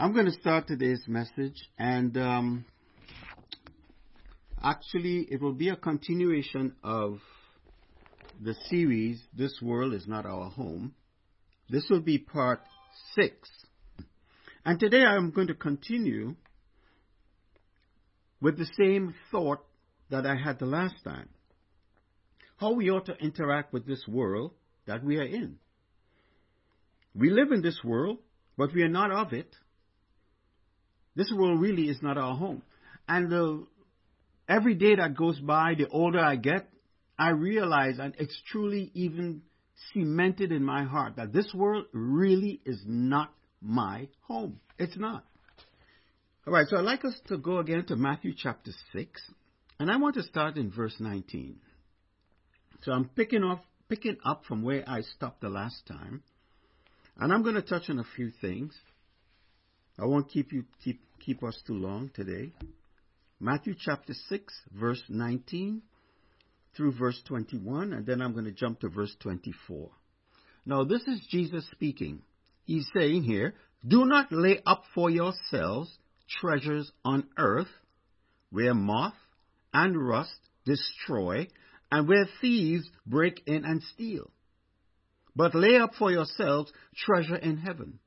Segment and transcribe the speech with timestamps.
[0.00, 2.64] I'm going to start today's message, and um,
[4.62, 7.18] actually, it will be a continuation of
[8.42, 10.94] the series, This World is Not Our Home.
[11.68, 12.62] This will be part
[13.14, 13.46] six.
[14.64, 16.34] And today I'm going to continue
[18.40, 19.62] with the same thought
[20.08, 21.28] that I had the last time.
[22.56, 24.52] How we ought to interact with this world
[24.86, 25.58] that we are in.
[27.14, 28.16] We live in this world,
[28.56, 29.54] but we are not of it.
[31.20, 32.62] This world really is not our home.
[33.06, 33.64] And uh,
[34.48, 36.70] every day that goes by, the older I get,
[37.18, 39.42] I realize, and it's truly even
[39.92, 44.60] cemented in my heart, that this world really is not my home.
[44.78, 45.26] It's not.
[46.46, 49.20] All right, so I'd like us to go again to Matthew chapter 6,
[49.78, 51.56] and I want to start in verse 19.
[52.84, 56.22] So I'm picking off, picking up from where I stopped the last time,
[57.18, 58.74] and I'm going to touch on a few things.
[59.98, 62.52] I won't keep you keep keep us too long today.
[63.38, 65.82] Matthew chapter 6, verse 19
[66.76, 69.90] through verse 21, and then I'm going to jump to verse 24.
[70.66, 72.22] Now, this is Jesus speaking.
[72.64, 73.54] He's saying here,
[73.86, 75.90] Do not lay up for yourselves
[76.40, 77.68] treasures on earth,
[78.50, 79.14] where moth
[79.72, 81.48] and rust destroy,
[81.90, 84.30] and where thieves break in and steal.
[85.34, 87.98] But lay up for yourselves treasure in heaven,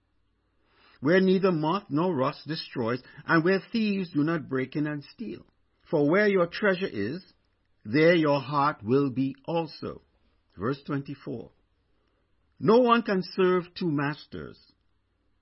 [1.03, 5.41] where neither moth nor rust destroys, and where thieves do not break in and steal.
[5.91, 7.21] For where your treasure is,
[7.83, 10.01] there your heart will be also.
[10.57, 11.51] Verse 24.
[12.61, 14.57] No one can serve two masters,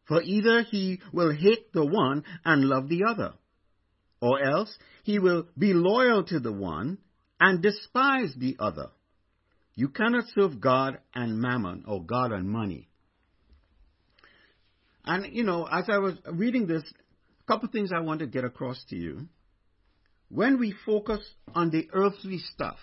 [0.08, 3.34] for either he will hate the one and love the other,
[4.20, 6.98] or else he will be loyal to the one
[7.39, 8.88] and despise the other.
[9.76, 12.89] You cannot serve God and mammon, or God and money.
[15.06, 18.44] And, you know, as I was reading this, a couple things I want to get
[18.44, 19.28] across to you.
[20.30, 21.20] When we focus
[21.54, 22.78] on the earthly stuff,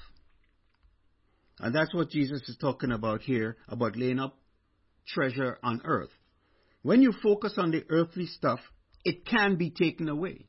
[1.61, 4.37] and that's what Jesus is talking about here, about laying up
[5.07, 6.11] treasure on earth.
[6.83, 8.61] When you focus on the earthly stuff,
[9.05, 10.47] it can be taken away.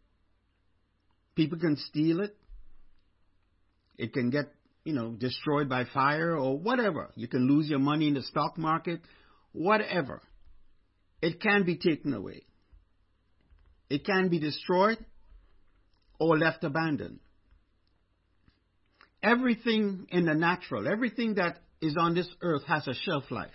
[1.35, 2.35] People can steal it.
[3.97, 4.51] It can get,
[4.83, 7.11] you know, destroyed by fire or whatever.
[7.15, 9.01] You can lose your money in the stock market,
[9.51, 10.21] whatever.
[11.21, 12.43] It can be taken away.
[13.89, 15.03] It can be destroyed
[16.19, 17.19] or left abandoned.
[19.21, 23.51] Everything in the natural, everything that is on this earth has a shelf life.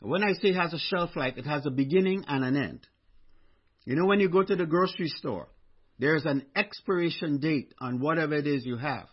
[0.00, 2.86] When I say has a shelf life, it has a beginning and an end.
[3.84, 5.48] You know, when you go to the grocery store,
[5.98, 9.06] there's an expiration date on whatever it is you have.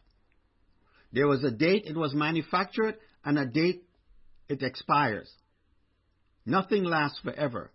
[1.11, 3.83] There was a date it was manufactured and a date
[4.47, 5.31] it expires.
[6.45, 7.71] Nothing lasts forever.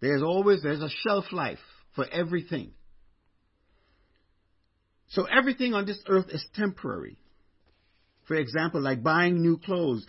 [0.00, 1.58] There's always there's a shelf life
[1.94, 2.72] for everything.
[5.08, 7.18] So everything on this earth is temporary.
[8.26, 10.06] For example, like buying new clothes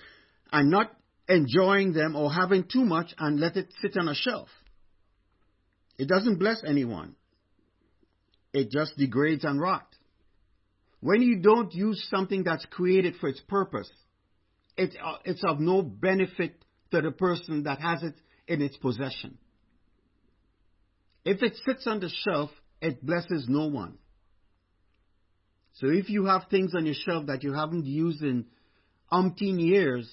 [0.51, 0.91] and not
[1.27, 4.49] enjoying them or having too much and let it sit on a shelf.
[5.97, 7.15] It doesn't bless anyone.
[8.53, 9.87] It just degrades and rot.
[10.99, 13.89] When you don't use something that's created for its purpose,
[14.77, 18.15] it, uh, it's of no benefit to the person that has it
[18.47, 19.37] in its possession.
[21.23, 22.49] If it sits on the shelf,
[22.81, 23.97] it blesses no one.
[25.73, 28.45] So if you have things on your shelf that you haven't used in
[29.11, 30.11] umpteen years,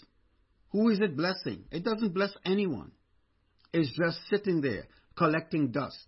[0.71, 1.65] who is it blessing?
[1.71, 2.93] It doesn't bless anyone.
[3.73, 4.85] It's just sitting there
[5.17, 6.07] collecting dust.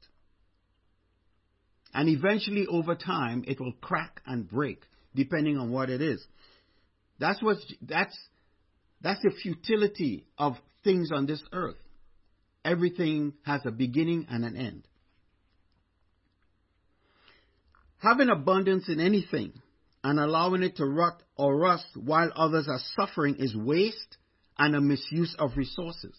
[1.92, 6.24] And eventually, over time, it will crack and break, depending on what it is.
[7.18, 8.16] That's what that's
[9.02, 11.76] that's the futility of things on this earth.
[12.64, 14.86] Everything has a beginning and an end.
[17.98, 19.52] Having abundance in anything
[20.02, 24.16] and allowing it to rot or rust while others are suffering is waste
[24.58, 26.16] and a misuse of resources.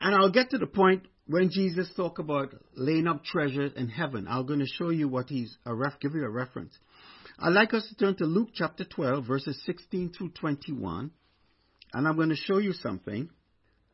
[0.00, 4.26] And I'll get to the point when Jesus talked about laying up treasures in heaven.
[4.28, 6.76] I'm going to show you what he's a ref, give you a reference.
[7.38, 11.10] I'd like us to turn to Luke chapter 12, verses 16 through 21,
[11.92, 13.30] and I'm going to show you something.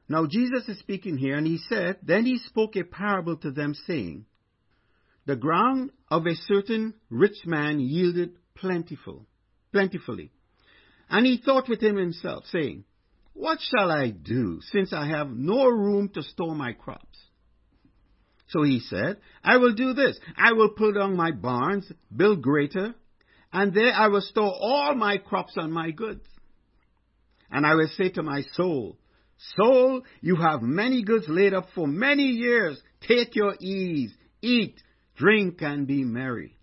[0.09, 3.75] Now Jesus is speaking here, and he said, Then he spoke a parable to them,
[3.87, 4.27] saying,
[5.25, 9.27] the ground of a certain rich man yielded plentiful,
[9.71, 10.33] plentifully.
[11.09, 12.85] And he thought within himself, saying,
[13.33, 17.19] What shall I do, since I have no room to store my crops?
[18.49, 20.19] So he said, I will do this.
[20.37, 22.95] I will pull down my barns, build greater,
[23.53, 26.27] and there I will store all my crops and my goods.
[27.53, 28.97] And I will say to my soul,
[29.57, 32.81] Soul, you have many goods laid up for many years.
[33.07, 34.81] Take your ease, eat,
[35.17, 36.57] drink, and be merry.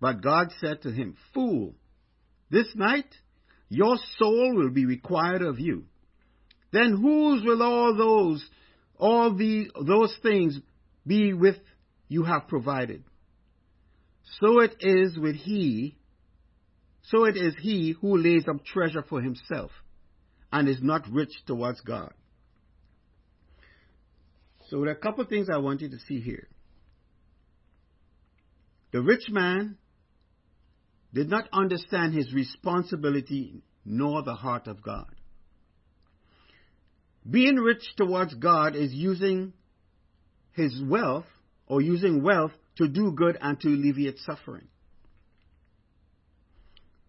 [0.00, 1.74] But God said to him, Fool,
[2.50, 3.06] this night
[3.68, 5.84] your soul will be required of you.
[6.72, 8.44] Then whose will all those,
[8.98, 10.58] all the, those things
[11.06, 11.56] be with
[12.08, 13.04] you have provided?
[14.40, 15.96] So it is with he,
[17.10, 19.70] so it is he who lays up treasure for himself
[20.52, 22.12] and is not rich towards God.
[24.68, 26.48] So there are a couple of things I want you to see here.
[28.92, 29.76] The rich man
[31.12, 35.14] did not understand his responsibility nor the heart of God.
[37.28, 39.52] Being rich towards God is using
[40.52, 41.26] his wealth
[41.66, 44.68] or using wealth to do good and to alleviate suffering.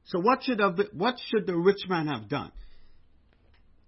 [0.06, 2.52] So what should, have, what should the rich man have done?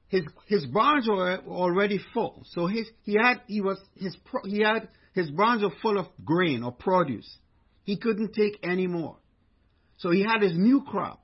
[0.08, 2.44] His, his barns were already full.
[2.52, 6.64] So his, he had, he was, his, he had, his barns were full of grain
[6.64, 7.38] or produce.
[7.84, 9.18] He couldn't take any more.
[9.98, 11.22] So he had his new crop.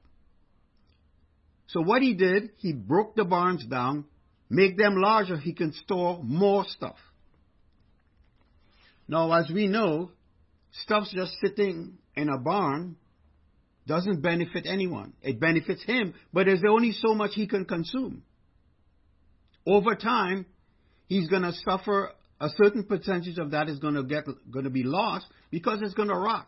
[1.68, 4.06] So what he did, he broke the barns down,
[4.50, 6.98] make them larger, he can store more stuff.
[9.08, 10.12] Now, as we know,
[10.84, 12.98] stuff's just sitting in a barn
[13.86, 15.14] doesn't benefit anyone.
[15.22, 18.24] It benefits him, but there's only so much he can consume.
[19.66, 20.46] Over time,
[21.08, 24.72] he's going to suffer a certain percentage of that is going to get going to
[24.72, 26.48] be lost because it's going to rot.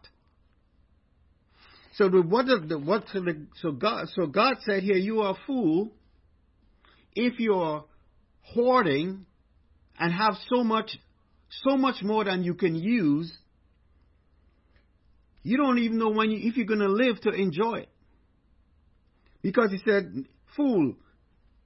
[1.93, 5.37] So the, what the, what the, so God so God said here you are a
[5.47, 5.91] fool
[7.13, 7.85] if you're
[8.41, 9.25] hoarding
[9.97, 10.97] and have so much
[11.63, 13.31] so much more than you can use
[15.45, 17.89] you don't even know when you, if you're going to live to enjoy it
[19.41, 20.25] because he said
[20.55, 20.95] fool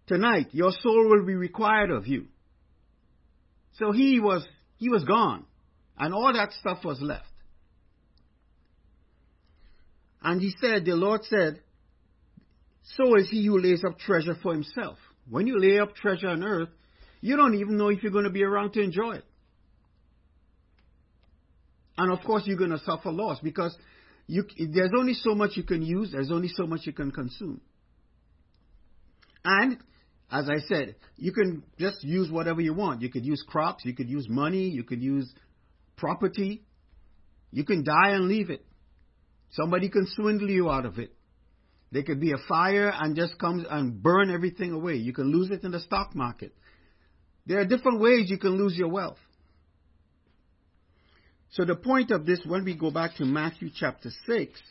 [0.08, 2.26] tonight your soul will be required of you
[3.74, 4.48] so he was
[4.78, 5.46] he was gone
[5.98, 7.26] and all that stuff was left
[10.22, 11.62] and he said, the Lord said,
[12.98, 14.98] so is he who lays up treasure for himself.
[15.30, 16.70] When you lay up treasure on earth,
[17.22, 19.26] you don't even know if you're going to be around to enjoy it.
[22.00, 23.78] And of course, you're going to suffer loss because
[24.26, 27.60] you, there's only so much you can use, there's only so much you can consume.
[29.44, 29.78] And,
[30.32, 33.02] as I said, you can just use whatever you want.
[33.02, 35.30] You could use crops, you could use money, you could use
[35.98, 36.64] property.
[37.52, 38.66] You can die and leave it.
[39.52, 41.14] Somebody can swindle you out of it.
[41.92, 44.96] There could be a fire and just comes and burn everything away.
[44.96, 46.54] You can lose it in the stock market.
[47.46, 49.18] There are different ways you can lose your wealth.
[51.52, 54.62] So the point of this, when we go back to Matthew chapter 6,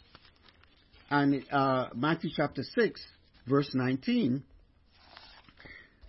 [1.11, 3.03] and uh, Matthew chapter 6,
[3.47, 4.45] verse 19,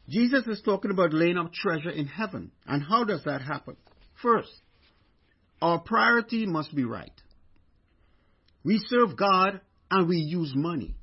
[0.10, 2.51] Jesus is talking about laying up treasure in heaven.
[2.68, 3.77] And how does that happen?
[4.21, 4.51] First,
[5.62, 7.12] our priority must be right.
[8.63, 10.95] We serve God and we use money.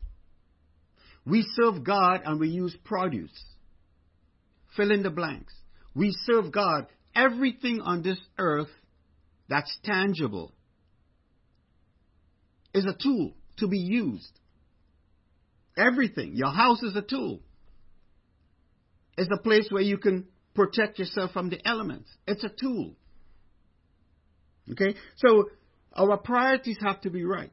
[1.25, 3.45] We serve God and we use produce.
[4.77, 5.55] Fill in the blanks.
[5.95, 6.87] We serve God.
[7.15, 8.69] Everything on this earth
[9.49, 10.53] that's tangible
[12.75, 14.39] is a tool to be used.
[15.77, 16.33] Everything.
[16.35, 17.41] Your house is a tool.
[19.17, 22.11] It's a place where you can protect yourself from the elements.
[22.27, 22.95] It's a tool.
[24.73, 24.95] Okay?
[25.17, 25.51] So
[25.95, 27.53] our priorities have to be right.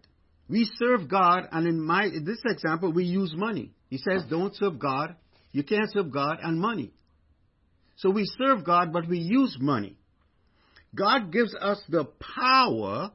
[0.50, 3.72] We serve God, and in my in this example, we use money.
[3.90, 5.16] He says, "Don't serve God.
[5.52, 6.94] You can't serve God and money."
[7.96, 9.98] So we serve God, but we use money.
[10.96, 13.12] God gives us the power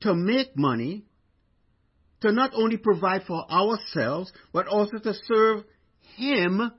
[0.00, 1.04] to make money,
[2.20, 5.64] to not only provide for ourselves, but also to serve
[6.16, 6.72] Him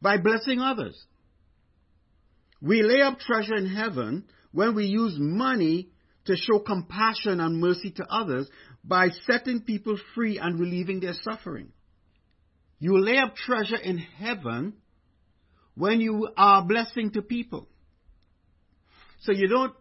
[0.00, 1.00] by blessing others.
[2.60, 5.88] We lay up treasure in heaven when we use money
[6.26, 8.48] to show compassion and mercy to others
[8.84, 11.72] by setting people free and relieving their suffering.
[12.78, 14.74] You lay up treasure in heaven
[15.74, 17.68] when you are blessing to people.
[19.22, 19.74] So you don't,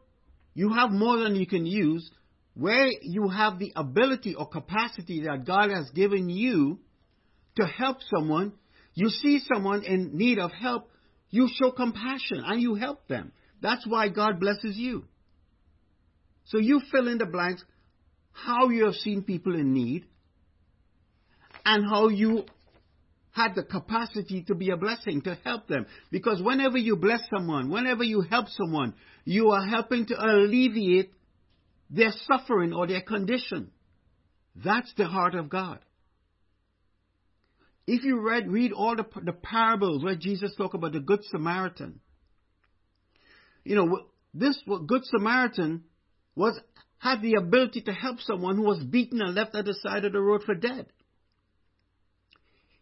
[0.53, 2.09] you have more than you can use.
[2.53, 6.79] Where you have the ability or capacity that God has given you
[7.57, 8.53] to help someone,
[8.93, 10.89] you see someone in need of help,
[11.29, 13.31] you show compassion and you help them.
[13.61, 15.05] That's why God blesses you.
[16.45, 17.63] So you fill in the blanks
[18.31, 20.05] how you have seen people in need
[21.65, 22.45] and how you
[23.31, 25.85] had the capacity to be a blessing, to help them.
[26.11, 31.13] Because whenever you bless someone, whenever you help someone, you are helping to alleviate
[31.89, 33.71] their suffering or their condition.
[34.55, 35.79] That's the heart of God.
[37.87, 41.99] If you read, read all the, the parables where Jesus talked about the Good Samaritan,
[43.63, 45.83] you know, this Good Samaritan
[46.35, 46.59] was
[46.97, 50.13] had the ability to help someone who was beaten and left at the side of
[50.13, 50.85] the road for dead.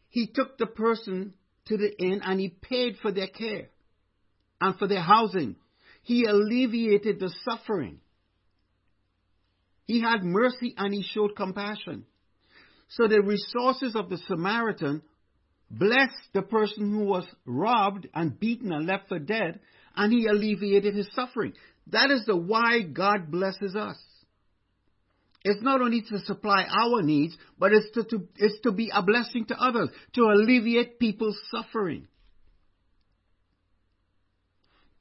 [0.10, 1.34] He took the person
[1.66, 3.70] to the inn and he paid for their care
[4.60, 5.56] and for their housing.
[6.02, 8.00] He alleviated the suffering.
[9.86, 12.06] He had mercy and he showed compassion.
[12.90, 15.04] So the resources of the Samaritan
[15.70, 19.60] blessed the person who was robbed and beaten and left for dead,
[19.96, 21.54] and he alleviated his suffering.
[21.88, 23.98] That is the why God blesses us.
[25.44, 29.02] It's not only to supply our needs, but it's to, to, it's to be a
[29.02, 32.08] blessing to others, to alleviate people's suffering.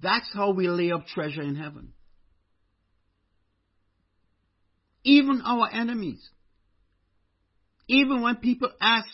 [0.01, 1.93] That's how we lay up treasure in heaven.
[5.03, 6.25] Even our enemies.
[7.89, 9.09] Even when people ask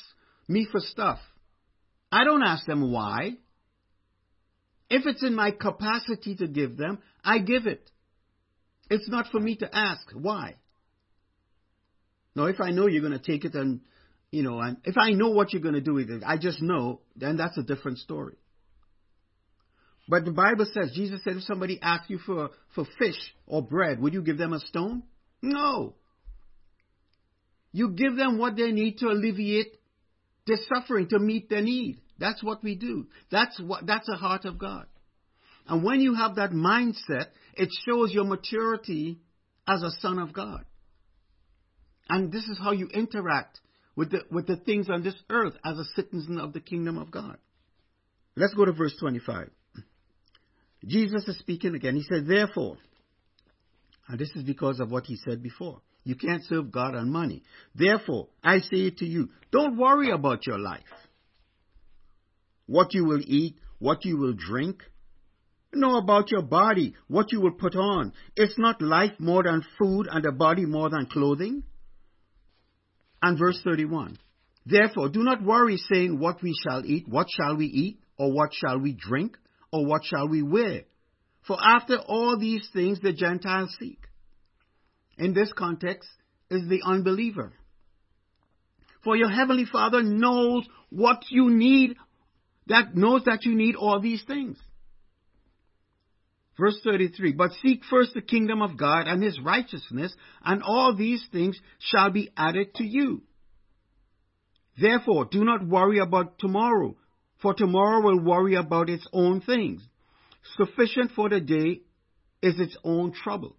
[0.46, 1.20] me for stuff,
[2.12, 3.36] I don't ask them why.
[4.90, 7.90] If it's in my capacity to give them, I give it.
[8.90, 10.56] It's not for me to ask why.
[12.34, 13.80] Now, if I know you're going to take it and,
[14.30, 16.60] you know, and if I know what you're going to do with it, I just
[16.60, 18.36] know, then that's a different story.
[20.08, 24.00] But the Bible says, Jesus said, if somebody asks you for, for fish or bread,
[24.00, 25.04] would you give them a stone?
[25.40, 25.94] No.
[27.72, 29.76] You give them what they need to alleviate
[30.46, 32.00] their suffering, to meet their need.
[32.18, 33.06] That's what we do.
[33.30, 34.86] That's what, that's the heart of God.
[35.66, 39.20] And when you have that mindset, it shows your maturity
[39.66, 40.64] as a son of God.
[42.08, 43.60] And this is how you interact
[43.96, 47.10] with the, with the things on this earth as a citizen of the kingdom of
[47.10, 47.38] God.
[48.36, 49.50] Let's go to verse 25.
[50.86, 51.96] Jesus is speaking again.
[51.96, 52.76] He said, Therefore,
[54.08, 55.80] and this is because of what he said before.
[56.02, 57.42] You can't serve God and money.
[57.74, 60.82] Therefore, I say to you, don't worry about your life.
[62.66, 64.82] What you will eat, what you will drink.
[65.72, 68.12] Know about your body, what you will put on.
[68.36, 71.62] It's not life more than food and the body more than clothing.
[73.24, 74.18] And verse 31.
[74.66, 78.50] Therefore, do not worry saying what we shall eat, what shall we eat, or what
[78.52, 79.38] shall we drink,
[79.72, 80.82] or what shall we wear?
[81.46, 83.98] For after all these things the Gentiles seek.
[85.16, 86.06] In this context
[86.50, 87.54] is the unbeliever.
[89.04, 91.96] For your heavenly Father knows what you need,
[92.66, 94.58] that knows that you need all these things.
[96.58, 101.24] Verse 33, but seek first the kingdom of God and his righteousness, and all these
[101.32, 103.22] things shall be added to you.
[104.80, 106.96] Therefore, do not worry about tomorrow,
[107.42, 109.82] for tomorrow will worry about its own things.
[110.56, 111.80] Sufficient for the day
[112.42, 113.56] is its own trouble.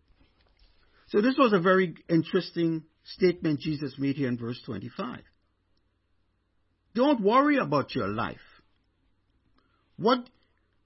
[1.08, 5.20] So this was a very interesting statement Jesus made here in verse 25.
[6.94, 8.38] Don't worry about your life.
[9.98, 10.30] What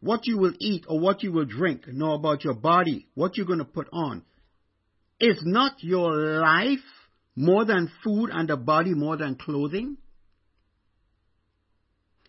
[0.01, 3.46] what you will eat or what you will drink, nor about your body, what you're
[3.46, 4.24] going to put on.
[5.20, 6.79] Is not your life
[7.36, 9.98] more than food and the body more than clothing?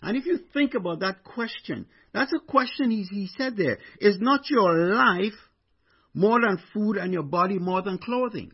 [0.02, 3.78] And if you think about that question, that's a question he, he said there.
[4.00, 5.34] Is not your life
[6.12, 8.52] more than food and your body more than clothing?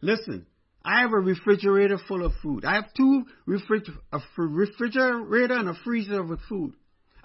[0.00, 0.46] Listen,
[0.84, 2.64] I have a refrigerator full of food.
[2.64, 6.74] I have two refriger- a refrigerator and a freezer with food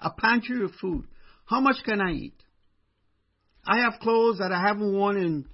[0.00, 1.06] a pantry of food.
[1.46, 2.42] How much can I eat?
[3.64, 5.46] I have clothes that I haven't worn in.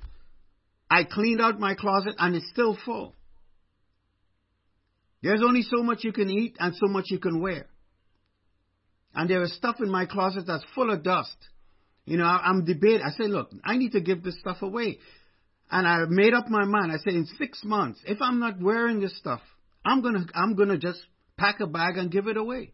[0.91, 3.15] I cleaned out my closet and it's still full.
[5.23, 7.67] There's only so much you can eat and so much you can wear.
[9.15, 11.37] And there is stuff in my closet that's full of dust.
[12.05, 13.03] You know, I'm debating.
[13.03, 14.99] I say, look, I need to give this stuff away.
[15.71, 16.93] And I made up my mind.
[16.93, 19.41] I said, in six months, if I'm not wearing this stuff,
[19.85, 21.01] I'm gonna, I'm gonna just
[21.39, 22.73] pack a bag and give it away.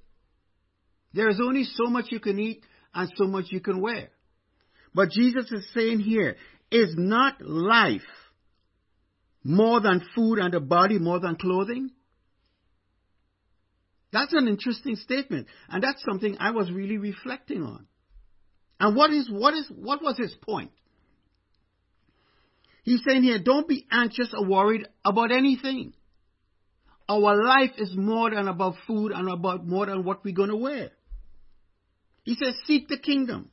[1.12, 2.62] There is only so much you can eat
[2.94, 4.10] and so much you can wear.
[4.94, 6.36] But Jesus is saying here,
[6.70, 8.02] is not life
[9.42, 11.90] more than food and a body more than clothing?
[14.12, 17.86] That's an interesting statement, and that's something I was really reflecting on.
[18.80, 20.70] And what is what is what was his point?
[22.84, 25.92] He's saying here, don't be anxious or worried about anything.
[27.06, 30.56] Our life is more than about food and about more than what we're going to
[30.56, 30.90] wear.
[32.28, 33.48] He says, seek the kingdom.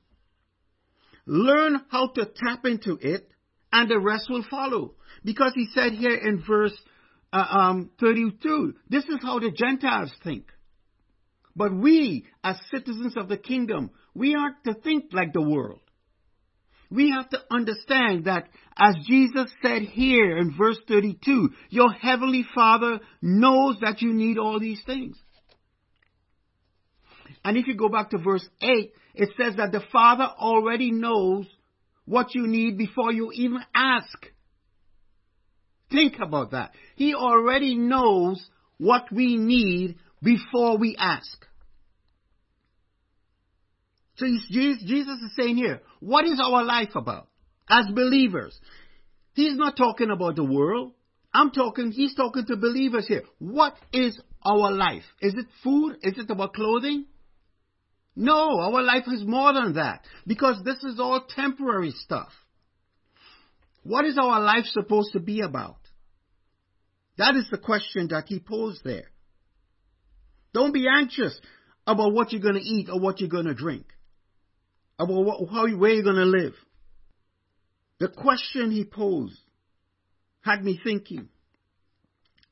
[1.26, 3.26] Learn how to tap into it,
[3.72, 4.96] and the rest will follow.
[5.24, 6.78] Because he said here in verse
[7.32, 10.48] uh, um, 32, this is how the Gentiles think.
[11.56, 15.80] But we, as citizens of the kingdom, we aren't to think like the world.
[16.92, 23.00] We have to understand that as Jesus said here in verse 32, your heavenly Father
[23.22, 25.16] knows that you need all these things.
[27.46, 31.46] And if you go back to verse 8, it says that the Father already knows
[32.06, 34.18] what you need before you even ask.
[35.92, 36.72] Think about that.
[36.96, 38.44] He already knows
[38.80, 41.46] what we need before we ask.
[44.16, 47.28] So Jesus is saying here, what is our life about
[47.70, 48.60] as believers?
[49.34, 50.94] He's not talking about the world.
[51.32, 53.22] I'm talking, he's talking to believers here.
[53.38, 55.04] What is our life?
[55.22, 55.98] Is it food?
[56.02, 57.06] Is it about clothing?
[58.16, 62.32] No, our life is more than that because this is all temporary stuff.
[63.84, 65.78] What is our life supposed to be about?
[67.18, 69.12] That is the question that he posed there.
[70.54, 71.40] Don't be anxious
[71.86, 73.86] about what you're going to eat or what you're going to drink,
[74.98, 76.54] about what, how, where you're going to live.
[78.00, 79.40] The question he posed
[80.42, 81.30] had me thinking.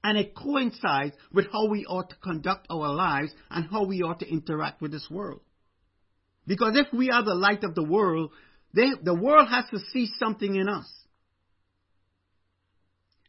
[0.03, 4.20] And it coincides with how we ought to conduct our lives and how we ought
[4.20, 5.41] to interact with this world.
[6.45, 8.31] Because if we are the light of the world,
[8.73, 10.89] they, the world has to see something in us.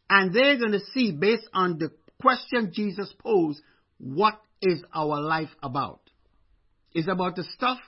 [0.09, 1.91] And they're going to see, based on the
[2.21, 3.61] question Jesus posed,
[3.99, 6.01] what is our life about?
[6.95, 7.79] Is it about the stuff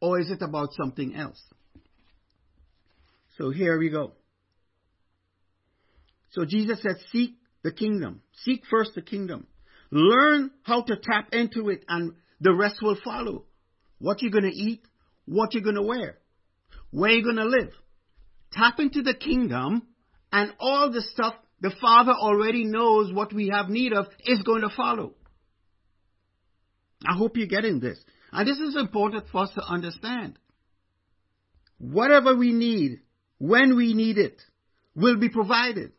[0.00, 1.40] or is it about something else?
[3.36, 4.12] So here we go.
[6.32, 8.22] So Jesus said, seek the kingdom.
[8.44, 9.46] Seek first the kingdom.
[9.90, 13.44] Learn how to tap into it and the rest will follow.
[13.98, 14.82] What you're going to eat,
[15.26, 16.18] what you're going to wear,
[16.90, 17.72] where you're going to live.
[18.52, 19.82] Tap into the kingdom
[20.32, 24.62] and all the stuff the Father already knows what we have need of is going
[24.62, 25.14] to follow.
[27.06, 27.98] I hope you're getting this.
[28.32, 30.38] And this is important for us to understand.
[31.78, 33.00] Whatever we need,
[33.38, 34.40] when we need it,
[34.94, 35.92] will be provided.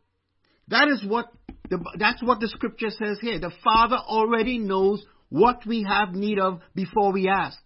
[0.67, 1.31] That is what
[1.69, 3.39] the, that's what the scripture says here.
[3.39, 7.57] The Father already knows what we have need of before we ask.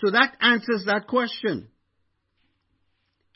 [0.00, 1.68] So that answers that question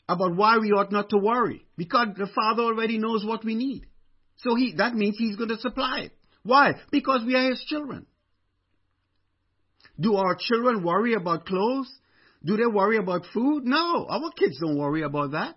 [0.09, 1.65] about why we ought not to worry.
[1.77, 3.85] Because the Father already knows what we need.
[4.37, 6.11] So he, that means He's going to supply it.
[6.43, 6.73] Why?
[6.91, 8.05] Because we are His children.
[9.99, 11.91] Do our children worry about clothes?
[12.43, 13.63] Do they worry about food?
[13.65, 15.55] No, our kids don't worry about that.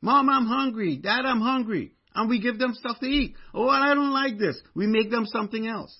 [0.00, 0.96] Mom, I'm hungry.
[0.96, 1.94] Dad, I'm hungry.
[2.14, 3.36] And we give them stuff to eat.
[3.54, 4.60] Oh, I don't like this.
[4.74, 5.96] We make them something else.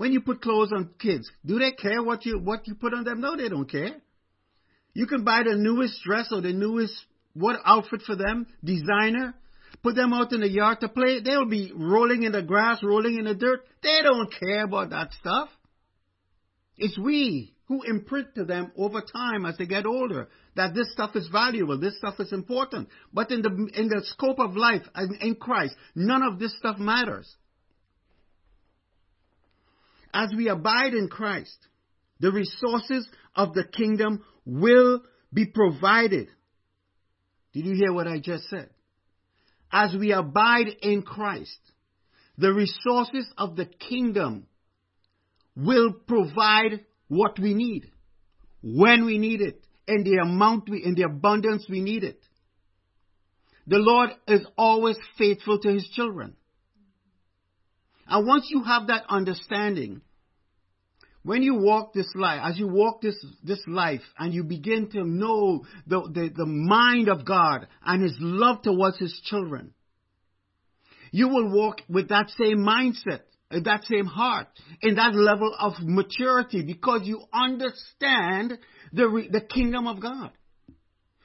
[0.00, 3.04] When you put clothes on kids, do they care what you what you put on
[3.04, 3.20] them?
[3.20, 3.96] No, they don't care.
[4.94, 6.94] You can buy the newest dress or the newest
[7.34, 9.34] what outfit for them, designer,
[9.82, 11.20] put them out in the yard to play.
[11.20, 13.60] They'll be rolling in the grass, rolling in the dirt.
[13.82, 15.50] They don't care about that stuff.
[16.78, 21.14] It's we who imprint to them over time as they get older that this stuff
[21.14, 22.88] is valuable, this stuff is important.
[23.12, 26.78] But in the in the scope of life and in Christ, none of this stuff
[26.78, 27.36] matters
[30.12, 31.56] as we abide in Christ,
[32.18, 36.28] the resources of the kingdom will be provided.
[37.52, 38.70] Did you hear what I just said?
[39.72, 41.58] As we abide in Christ,
[42.36, 44.46] the resources of the kingdom
[45.56, 47.90] will provide what we need,
[48.62, 52.20] when we need it, in the amount we, in the abundance we need it.
[53.66, 56.36] The Lord is always faithful to His children.
[58.10, 60.02] And once you have that understanding,
[61.22, 65.04] when you walk this life, as you walk this, this life and you begin to
[65.04, 69.74] know the, the, the mind of God and His love towards His children,
[71.12, 73.20] you will walk with that same mindset,
[73.50, 74.48] that same heart,
[74.82, 78.58] in that level of maturity because you understand
[78.92, 80.32] the, the kingdom of God.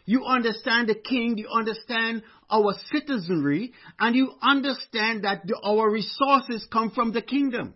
[0.06, 6.66] You understand the king, you understand our citizenry, and you understand that the, our resources
[6.72, 7.74] come from the kingdom.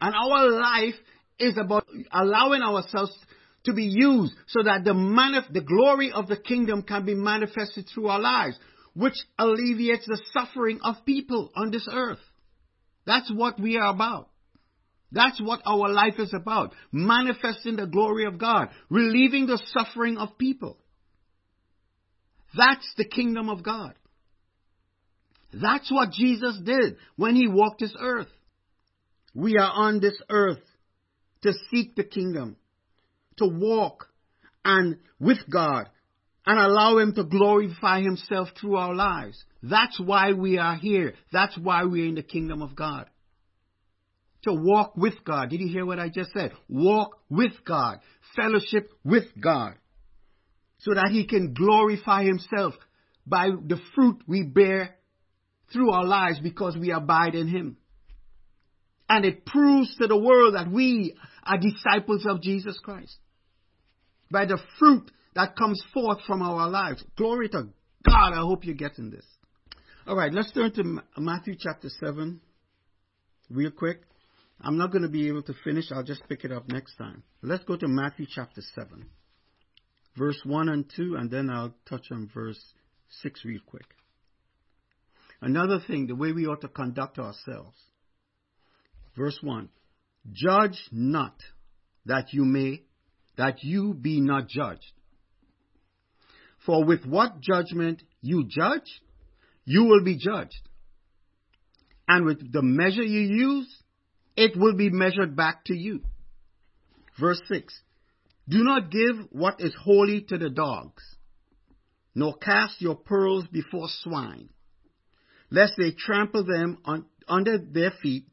[0.00, 0.94] And our life
[1.38, 3.12] is about allowing ourselves
[3.64, 7.88] to be used so that the, manif- the glory of the kingdom can be manifested
[7.92, 8.56] through our lives,
[8.94, 12.18] which alleviates the suffering of people on this earth.
[13.06, 14.30] That's what we are about.
[15.12, 16.74] That's what our life is about.
[16.92, 20.78] Manifesting the glory of God, relieving the suffering of people.
[22.56, 23.94] That's the kingdom of God.
[25.52, 28.28] That's what Jesus did when he walked this earth.
[29.34, 30.62] We are on this earth
[31.42, 32.56] to seek the kingdom,
[33.38, 34.08] to walk
[34.64, 35.88] and with God
[36.46, 39.42] and allow him to glorify himself through our lives.
[39.62, 41.14] That's why we are here.
[41.32, 43.08] That's why we're in the kingdom of God.
[44.44, 45.50] to walk with God.
[45.50, 46.52] Did you hear what I just said?
[46.68, 47.98] Walk with God.
[48.36, 49.74] Fellowship with God.
[50.78, 52.74] So that He can glorify Himself
[53.26, 54.96] by the fruit we bear
[55.72, 57.76] through our lives because we abide in Him.
[59.08, 63.16] And it proves to the world that we are disciples of Jesus Christ.
[64.30, 67.02] By the fruit that comes forth from our lives.
[67.16, 67.68] Glory to
[68.06, 68.32] God.
[68.32, 69.24] I hope you're getting this.
[70.06, 72.40] All right, let's turn to Matthew chapter 7
[73.50, 74.02] real quick.
[74.60, 75.92] I'm not going to be able to finish.
[75.92, 77.22] I'll just pick it up next time.
[77.42, 79.06] Let's go to Matthew chapter 7,
[80.18, 82.60] verse 1 and 2, and then I'll touch on verse
[83.22, 83.86] 6 real quick.
[85.40, 87.78] Another thing, the way we ought to conduct ourselves.
[89.16, 89.68] Verse 1
[90.32, 91.36] Judge not
[92.06, 92.82] that you may,
[93.36, 94.92] that you be not judged.
[96.66, 99.02] For with what judgment you judge,
[99.64, 100.68] you will be judged.
[102.08, 103.82] And with the measure you use,
[104.36, 106.00] it will be measured back to you.
[107.18, 107.74] Verse 6
[108.48, 111.02] Do not give what is holy to the dogs,
[112.14, 114.48] nor cast your pearls before swine,
[115.50, 118.24] lest they trample them on, under their feet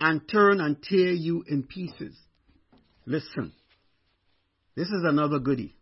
[0.00, 2.16] and turn and tear you in pieces.
[3.04, 3.52] Listen,
[4.74, 5.74] this is another goody.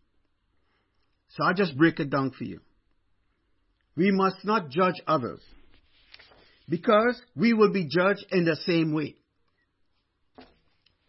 [1.30, 2.60] So I'll just break it down for you.
[3.96, 5.40] We must not judge others
[6.68, 9.16] because we will be judged in the same way.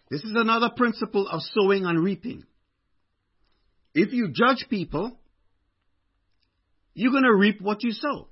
[0.09, 2.43] This is another principle of sowing and reaping.
[3.99, 5.17] If you judge people,
[6.93, 8.27] you're going to reap what you sow.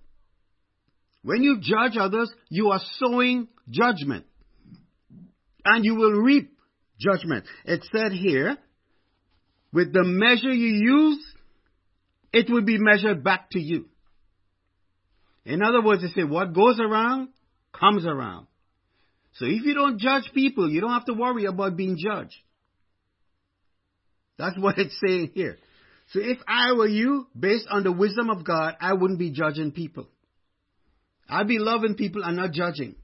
[1.23, 4.25] When you judge others, you are sowing judgment.
[5.65, 6.55] And you will reap
[6.99, 7.45] judgment.
[7.65, 8.57] It said here,
[9.73, 11.25] with the measure you use,
[12.31, 13.85] it will be measured back to you.
[15.45, 17.29] In other words, they say, what goes around
[17.73, 18.45] comes around.
[19.33, 22.35] So if you don't judge people, you don't have to worry about being judged.
[24.37, 25.57] That's what it's saying here.
[26.11, 29.71] So if I were you, based on the wisdom of God, I wouldn't be judging
[29.71, 30.07] people.
[31.27, 32.95] I'd be loving people and not judging.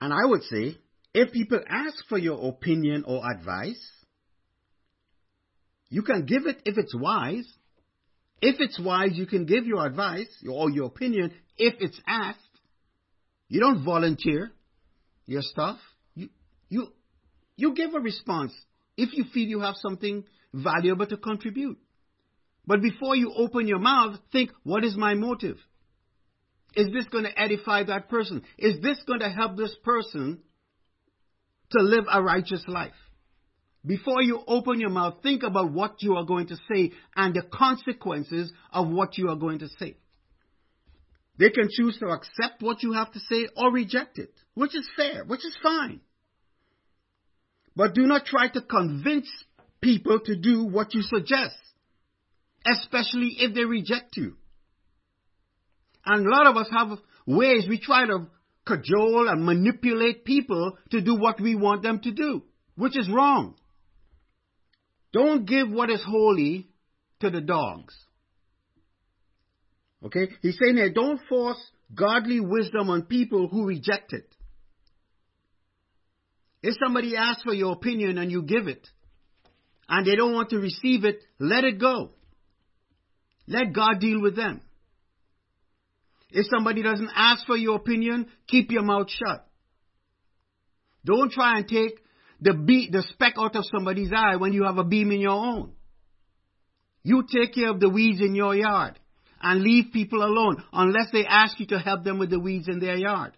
[0.00, 0.78] And I would say,
[1.14, 3.80] if people ask for your opinion or advice,
[5.88, 7.46] you can give it if it's wise.
[8.40, 12.38] If it's wise, you can give your advice or your opinion if it's asked.
[13.48, 14.52] You don't volunteer
[15.26, 15.78] your stuff,
[16.14, 16.28] you,
[16.68, 16.88] you,
[17.56, 18.52] you give a response
[18.96, 21.78] if you feel you have something valuable to contribute.
[22.66, 25.58] But before you open your mouth, think, what is my motive?
[26.74, 28.42] Is this going to edify that person?
[28.56, 30.40] Is this going to help this person
[31.70, 32.92] to live a righteous life?
[33.84, 37.42] Before you open your mouth, think about what you are going to say and the
[37.42, 39.96] consequences of what you are going to say.
[41.38, 44.88] They can choose to accept what you have to say or reject it, which is
[44.96, 46.00] fair, which is fine.
[47.74, 49.28] But do not try to convince
[49.82, 51.56] people to do what you suggest,
[52.66, 54.36] especially if they reject you.
[56.06, 58.28] And a lot of us have ways we try to
[58.64, 62.42] cajole and manipulate people to do what we want them to do,
[62.76, 63.56] which is wrong.
[65.12, 66.68] Don't give what is holy
[67.20, 67.94] to the dogs.
[70.04, 70.28] Okay?
[70.40, 71.58] He's saying here, don't force
[71.94, 74.26] godly wisdom on people who reject it.
[76.62, 78.88] If somebody asks for your opinion and you give it,
[79.88, 82.10] and they don't want to receive it, let it go.
[83.46, 84.60] Let God deal with them.
[86.30, 89.46] If somebody doesn't ask for your opinion, keep your mouth shut.
[91.04, 91.98] Don't try and take
[92.40, 95.32] the, be- the speck out of somebody's eye when you have a beam in your
[95.32, 95.72] own.
[97.02, 98.98] You take care of the weeds in your yard
[99.42, 102.78] and leave people alone unless they ask you to help them with the weeds in
[102.78, 103.36] their yard.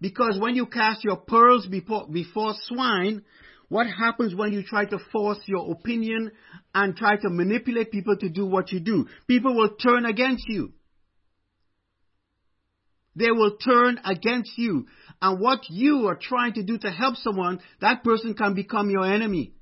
[0.00, 3.22] Because when you cast your pearls before, before swine,
[3.72, 6.30] what happens when you try to force your opinion
[6.74, 9.06] and try to manipulate people to do what you do?
[9.26, 10.74] People will turn against you.
[13.16, 14.88] They will turn against you.
[15.22, 19.06] And what you are trying to do to help someone, that person can become your
[19.06, 19.54] enemy.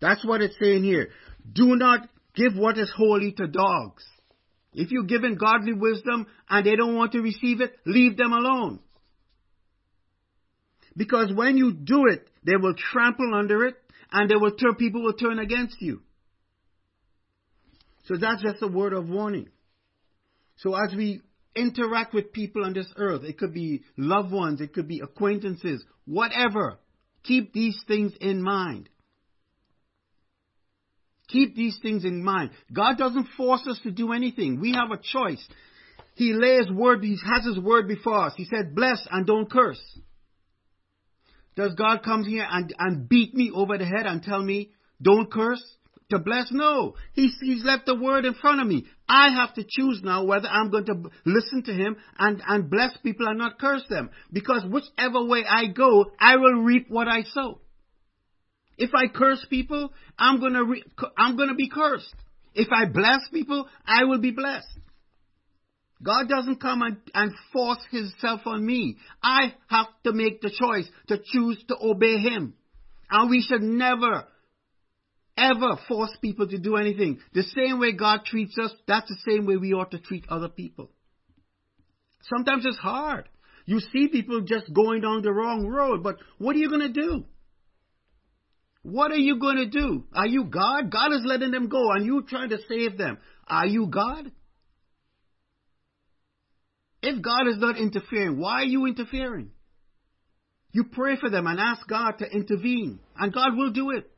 [0.00, 1.10] That's what it's saying here.
[1.52, 4.04] Do not give what is holy to dogs.
[4.72, 8.80] If you're given godly wisdom and they don't want to receive it, leave them alone.
[10.96, 13.74] Because when you do it, they will trample under it
[14.12, 16.00] and they will turn, people will turn against you.
[18.04, 19.48] So that's just a word of warning.
[20.58, 21.20] So as we
[21.56, 25.84] interact with people on this earth, it could be loved ones, it could be acquaintances,
[26.04, 26.78] whatever,
[27.24, 28.88] keep these things in mind.
[31.28, 32.50] Keep these things in mind.
[32.72, 34.60] God doesn't force us to do anything.
[34.60, 35.44] We have a choice.
[36.14, 38.34] He lays word, he has his word before us.
[38.36, 39.80] He said, bless and don't curse.
[41.56, 45.32] Does God come here and, and beat me over the head and tell me, don't
[45.32, 45.64] curse?
[46.10, 46.52] To bless?
[46.52, 46.94] No.
[47.14, 48.86] He's, he's left the word in front of me.
[49.08, 52.96] I have to choose now whether I'm going to listen to him and, and bless
[52.98, 54.10] people and not curse them.
[54.32, 57.60] Because whichever way I go, I will reap what I sow.
[58.78, 60.84] If I curse people, I'm gonna re-
[61.16, 62.14] I'm gonna be cursed.
[62.54, 64.68] If I bless people, I will be blessed.
[66.02, 68.98] God doesn't come and, and force himself on me.
[69.22, 72.54] I have to make the choice to choose to obey him.
[73.10, 74.24] And we should never,
[75.38, 77.20] ever force people to do anything.
[77.32, 80.48] The same way God treats us, that's the same way we ought to treat other
[80.48, 80.90] people.
[82.22, 83.28] Sometimes it's hard.
[83.64, 87.00] You see people just going down the wrong road, but what are you going to
[87.00, 87.24] do?
[88.82, 90.04] What are you going to do?
[90.14, 90.92] Are you God?
[90.92, 93.18] God is letting them go and you trying to save them.
[93.48, 94.30] Are you God?
[97.08, 99.50] If God is not interfering, why are you interfering?
[100.72, 104.10] You pray for them and ask God to intervene, and God will do it.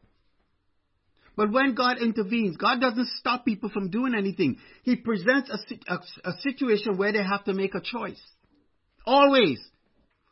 [1.37, 4.57] But when God intervenes, God doesn't stop people from doing anything.
[4.85, 5.99] He presents a, a,
[6.31, 8.21] a situation where they have to make a choice.
[9.05, 9.59] Always.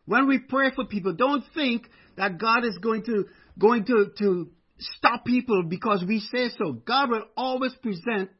[0.07, 1.83] When we pray for people, don't think
[2.16, 3.27] that God is going to
[3.59, 6.73] going to, to stop people because we say so.
[6.73, 8.31] God will always present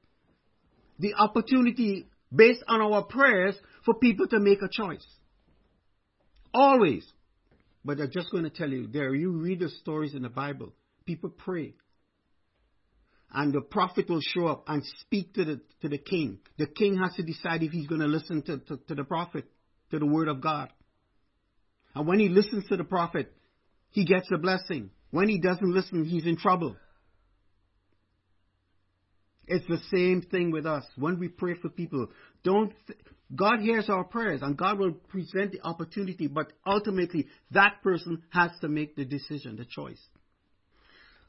[0.99, 5.07] the opportunity based on our prayers for people to make a choice.
[6.53, 7.07] Always.
[7.85, 10.73] But I'm just going to tell you, there you read the stories in the Bible.
[11.05, 11.75] People pray.
[13.33, 16.39] And the prophet will show up and speak to the, to the king.
[16.59, 19.45] The king has to decide if he's going to listen to, to, to the prophet,
[19.91, 20.71] to the word of God.
[21.95, 23.33] And when he listens to the prophet,
[23.91, 24.91] he gets a blessing.
[25.11, 26.77] When he doesn't listen, he's in trouble.
[29.47, 30.85] It's the same thing with us.
[30.97, 32.09] When we pray for people,
[32.43, 32.99] don't th-
[33.35, 38.51] God hears our prayers and God will present the opportunity, but ultimately that person has
[38.61, 40.01] to make the decision, the choice.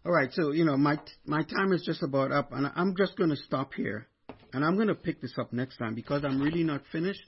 [0.05, 3.17] All right, so you know my my time is just about up, and I'm just
[3.17, 4.07] going to stop here,
[4.53, 7.25] and I'm going to pick this up next time because I'm really not finished.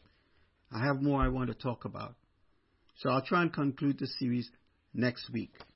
[0.72, 2.16] I have more I want to talk about,
[3.00, 4.50] so I'll try and conclude the series
[4.94, 5.52] next week.